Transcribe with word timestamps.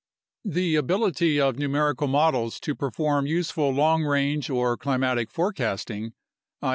The 0.45 0.77
ability 0.77 1.39
of 1.39 1.59
numerical 1.59 2.07
models 2.07 2.59
to 2.61 2.73
perform 2.73 3.27
useful 3.27 3.69
long 3.69 4.01
range 4.01 4.49
or 4.49 4.75
climatic 4.75 5.29
forecasting 5.29 6.13
(i.e. 6.59 6.69